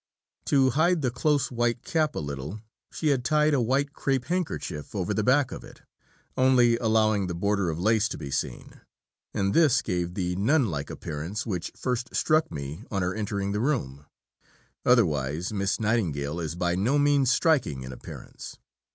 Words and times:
To 0.47 0.71
hide 0.71 1.03
the 1.03 1.11
close 1.11 1.51
white 1.51 1.83
cap 1.83 2.15
a 2.15 2.19
little, 2.19 2.59
she 2.91 3.09
had 3.09 3.23
tied 3.23 3.53
a 3.53 3.61
white 3.61 3.93
crape 3.93 4.25
handkerchief 4.25 4.95
over 4.95 5.13
the 5.13 5.21
back 5.23 5.51
of 5.51 5.63
it, 5.63 5.83
only 6.35 6.75
allowing 6.77 7.27
the 7.27 7.35
border 7.35 7.69
of 7.69 7.77
lace 7.79 8.09
to 8.09 8.17
be 8.17 8.31
seen; 8.31 8.81
and 9.31 9.53
this 9.53 9.83
gave 9.83 10.15
the 10.15 10.35
nun 10.37 10.71
like 10.71 10.89
appearance 10.89 11.45
which 11.45 11.71
first 11.77 12.15
struck 12.15 12.51
me 12.51 12.83
on 12.89 13.03
her 13.03 13.13
entering 13.13 13.51
the 13.51 13.61
room; 13.61 14.07
otherwise 14.83 15.53
Miss 15.53 15.79
Nightingale 15.79 16.39
is 16.39 16.55
by 16.55 16.73
no 16.73 16.97
means 16.97 17.29
striking 17.31 17.83
in 17.83 17.91
appearance. 17.93 18.57